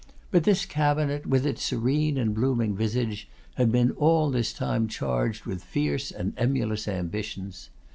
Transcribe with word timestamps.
But 0.31 0.45
this 0.45 0.65
cabinet, 0.65 1.27
with 1.27 1.45
its 1.45 1.61
serene 1.61 2.17
and 2.17 2.33
blooming 2.33 2.75
visage, 2.75 3.29
had 3.53 3.71
been 3.71 3.91
all 3.91 4.31
this 4.31 4.51
time 4.51 4.87
charged 4.87 5.45
with 5.45 5.63
fierce 5.63 6.09
and 6.09 6.33
emulous 6.37 6.87
ambitions. 6.87 7.69